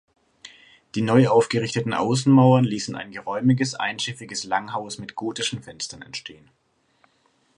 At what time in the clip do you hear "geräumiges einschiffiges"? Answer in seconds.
3.11-4.45